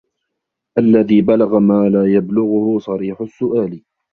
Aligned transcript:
الَّذِي 0.77 1.21
بَلَغَ 1.21 1.59
مَا 1.59 1.89
لَا 1.89 2.13
يَبْلُغُهُ 2.13 2.79
صَرِيحُ 2.79 3.21
السُّؤَالِ 3.21 3.81